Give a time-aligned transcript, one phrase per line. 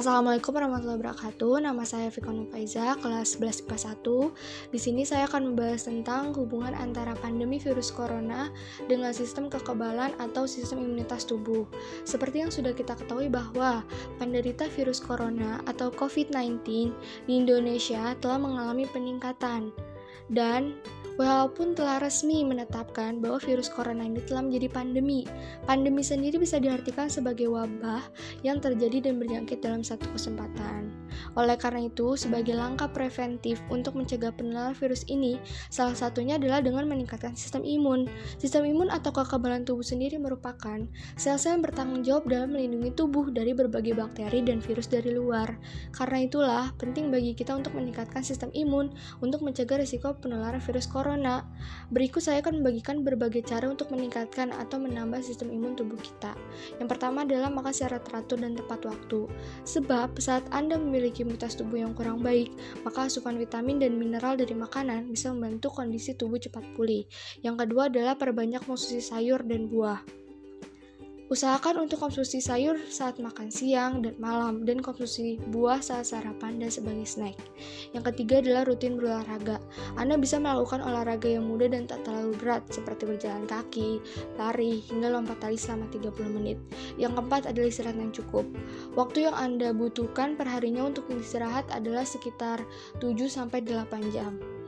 [0.00, 1.60] Assalamualaikum warahmatullahi wabarakatuh.
[1.60, 4.72] Nama saya Fikon Faiza, kelas 11 IPA 1.
[4.72, 8.48] Di sini saya akan membahas tentang hubungan antara pandemi virus corona
[8.88, 11.68] dengan sistem kekebalan atau sistem imunitas tubuh.
[12.08, 13.84] Seperti yang sudah kita ketahui bahwa
[14.16, 16.64] penderita virus corona atau COVID-19
[17.28, 19.68] di Indonesia telah mengalami peningkatan
[20.30, 20.76] dan
[21.20, 25.28] Walaupun telah resmi menetapkan bahwa virus corona ini telah menjadi pandemi,
[25.68, 28.00] pandemi sendiri bisa diartikan sebagai wabah
[28.40, 30.88] yang terjadi dan berjangkit dalam satu kesempatan.
[31.36, 35.36] Oleh karena itu, sebagai langkah preventif untuk mencegah penularan virus ini,
[35.68, 38.08] salah satunya adalah dengan meningkatkan sistem imun.
[38.40, 40.88] Sistem imun atau kekebalan tubuh sendiri merupakan
[41.20, 45.52] sel-sel yang bertanggung jawab dalam melindungi tubuh dari berbagai bakteri dan virus dari luar.
[45.92, 48.88] Karena itulah, penting bagi kita untuk meningkatkan sistem imun
[49.20, 51.46] untuk mencegah risiko penularan virus corona.
[51.94, 56.34] Berikut saya akan membagikan berbagai cara untuk meningkatkan atau menambah sistem imun tubuh kita.
[56.82, 59.30] Yang pertama adalah makan secara teratur dan tepat waktu.
[59.62, 62.50] Sebab saat Anda memiliki imunitas tubuh yang kurang baik,
[62.82, 67.06] maka asupan vitamin dan mineral dari makanan bisa membantu kondisi tubuh cepat pulih.
[67.40, 70.19] Yang kedua adalah perbanyak konsumsi sayur dan buah.
[71.30, 76.74] Usahakan untuk konsumsi sayur saat makan siang dan malam, dan konsumsi buah saat sarapan dan
[76.74, 77.38] sebagai snack.
[77.94, 79.62] Yang ketiga adalah rutin berolahraga.
[79.94, 84.02] Anda bisa melakukan olahraga yang mudah dan tak terlalu berat, seperti berjalan kaki,
[84.42, 86.58] lari, hingga lompat tali selama 30 menit.
[86.98, 88.50] Yang keempat adalah istirahat yang cukup.
[88.98, 92.58] Waktu yang Anda butuhkan perharinya untuk istirahat adalah sekitar
[92.98, 93.46] 7-8
[94.10, 94.59] jam.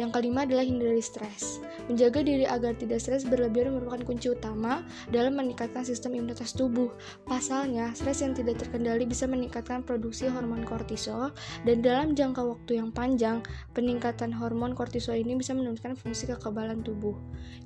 [0.00, 1.60] Yang kelima adalah hindari stres.
[1.86, 4.80] Menjaga diri agar tidak stres berlebihan merupakan kunci utama
[5.12, 6.88] dalam meningkatkan sistem imunitas tubuh.
[7.28, 11.34] Pasalnya, stres yang tidak terkendali bisa meningkatkan produksi hormon kortisol
[11.68, 13.44] dan dalam jangka waktu yang panjang,
[13.76, 17.14] peningkatan hormon kortisol ini bisa menurunkan fungsi kekebalan tubuh.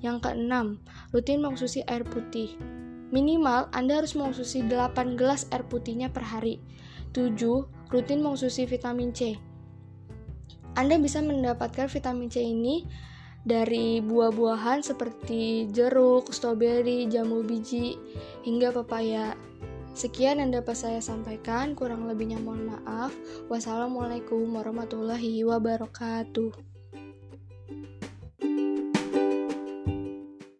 [0.03, 0.83] Yang keenam,
[1.15, 2.59] rutin mengonsumsi air putih.
[3.15, 6.59] Minimal, Anda harus mengonsumsi 8 gelas air putihnya per hari.
[7.15, 7.39] 7.
[7.95, 9.39] Rutin mengonsumsi vitamin C.
[10.77, 12.85] Anda bisa mendapatkan vitamin C ini
[13.47, 17.97] dari buah-buahan seperti jeruk, stroberi, jambu biji,
[18.45, 19.33] hingga pepaya.
[19.97, 23.17] Sekian yang dapat saya sampaikan, kurang lebihnya mohon maaf.
[23.49, 26.76] Wassalamualaikum warahmatullahi wabarakatuh.